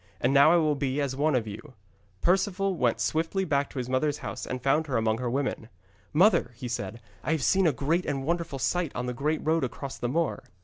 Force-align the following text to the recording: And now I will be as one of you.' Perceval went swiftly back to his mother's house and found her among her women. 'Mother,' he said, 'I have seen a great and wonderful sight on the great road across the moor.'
And 0.19 0.33
now 0.33 0.51
I 0.51 0.55
will 0.55 0.73
be 0.73 0.99
as 0.99 1.15
one 1.15 1.35
of 1.35 1.45
you.' 1.45 1.73
Perceval 2.21 2.75
went 2.75 2.99
swiftly 2.99 3.45
back 3.45 3.69
to 3.69 3.77
his 3.77 3.87
mother's 3.87 4.17
house 4.17 4.47
and 4.47 4.59
found 4.59 4.87
her 4.87 4.97
among 4.97 5.19
her 5.19 5.29
women. 5.29 5.69
'Mother,' 6.11 6.53
he 6.55 6.67
said, 6.67 6.99
'I 7.23 7.33
have 7.33 7.43
seen 7.43 7.67
a 7.67 7.71
great 7.71 8.07
and 8.07 8.25
wonderful 8.25 8.57
sight 8.57 8.91
on 8.95 9.05
the 9.05 9.13
great 9.13 9.45
road 9.45 9.63
across 9.63 9.99
the 9.99 10.09
moor.' 10.09 10.41